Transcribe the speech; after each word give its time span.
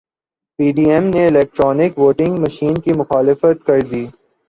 پی 0.59 0.65
D 0.75 0.85
M 0.91 1.05
نے 1.13 1.21
electronic 1.27 1.91
voting 1.99 2.33
machine 2.43 2.75
کی 2.83 2.91
مخالفت 3.01 3.55
کردی 3.67 4.03